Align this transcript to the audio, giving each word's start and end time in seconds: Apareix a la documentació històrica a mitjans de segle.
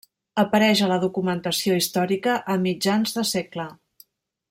Apareix 0.43 0.79
a 0.85 0.87
la 0.91 0.97
documentació 1.03 1.77
històrica 1.83 2.39
a 2.55 2.59
mitjans 2.67 3.17
de 3.19 3.27
segle. 3.37 3.71